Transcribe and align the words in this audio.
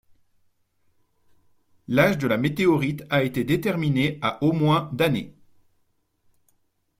L'âge 1.87 2.17
de 2.17 2.25
la 2.27 2.37
météorite 2.37 3.03
a 3.11 3.21
été 3.21 3.43
déterminé 3.43 4.17
à 4.23 4.41
au 4.43 4.51
moins 4.51 4.89
d'années. 4.93 5.35